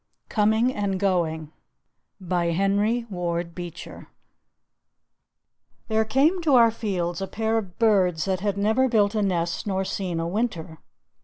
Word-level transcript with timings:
COMING 0.29 0.73
AND 0.73 0.99
GOING 0.99 1.51
HENRY 2.27 3.05
WARD 3.11 3.53
BEECHER 3.53 4.07
There 5.89 6.05
came 6.05 6.41
to 6.41 6.55
our 6.55 6.71
fields 6.71 7.21
a 7.21 7.27
pair 7.27 7.59
of 7.59 7.77
birds 7.77 8.25
that 8.25 8.39
had 8.39 8.57
never 8.57 8.89
built 8.89 9.13
a 9.13 9.21
nest 9.21 9.67
nor 9.67 9.85
seen 9.85 10.19
a 10.19 10.27
winter. 10.27 10.79